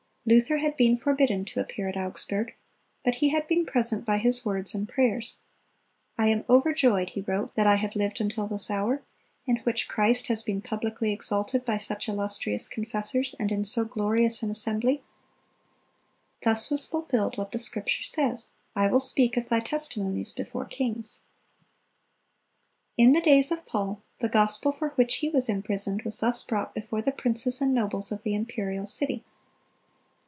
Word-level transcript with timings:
Luther 0.23 0.57
had 0.57 0.77
been 0.77 0.97
forbidden 0.97 1.45
to 1.45 1.59
appear 1.59 1.89
at 1.89 1.97
Augsburg, 1.97 2.55
but 3.03 3.15
he 3.15 3.29
had 3.29 3.47
been 3.47 3.65
present 3.65 4.05
by 4.05 4.19
his 4.19 4.45
words 4.45 4.75
and 4.75 4.87
prayers. 4.87 5.39
"I 6.15 6.27
am 6.27 6.45
overjoyed," 6.47 7.09
he 7.09 7.21
wrote, 7.21 7.55
"that 7.55 7.65
I 7.65 7.75
have 7.77 7.95
lived 7.95 8.21
until 8.21 8.45
this 8.45 8.69
hour, 8.69 9.01
in 9.47 9.55
which 9.63 9.87
Christ 9.87 10.27
has 10.27 10.43
been 10.43 10.61
publicly 10.61 11.11
exalted 11.11 11.65
by 11.65 11.77
such 11.77 12.07
illustrious 12.07 12.67
confessors, 12.67 13.33
and 13.39 13.51
in 13.51 13.65
so 13.65 13.83
glorious 13.83 14.43
an 14.43 14.51
assembly."(303) 14.51 15.03
Thus 16.43 16.69
was 16.69 16.85
fulfilled 16.85 17.35
what 17.35 17.51
the 17.51 17.59
Scripture 17.59 18.03
says, 18.03 18.51
"I 18.75 18.89
will 18.91 18.99
speak 18.99 19.37
of 19.37 19.49
Thy 19.49 19.59
testimonies 19.59 20.31
before 20.31 20.65
kings."(304) 20.65 22.01
In 22.97 23.13
the 23.13 23.21
days 23.21 23.51
of 23.51 23.65
Paul, 23.65 24.03
the 24.19 24.29
gospel 24.29 24.71
for 24.71 24.89
which 24.89 25.15
he 25.15 25.29
was 25.29 25.49
imprisoned 25.49 26.03
was 26.03 26.19
thus 26.19 26.43
brought 26.43 26.75
before 26.75 27.01
the 27.01 27.11
princes 27.11 27.59
and 27.59 27.73
nobles 27.73 28.11
of 28.11 28.21
the 28.21 28.35
imperial 28.35 28.85
city. 28.85 29.25